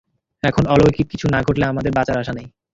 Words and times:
এখন 0.43 0.63
অলৌকিক 0.65 1.07
কিছু 1.11 1.25
না 1.33 1.39
ঘটলে 1.41 1.65
আমাদের 1.65 1.91
বাঁচার 1.97 2.21
আশা 2.21 2.33
নেই। 2.33 2.47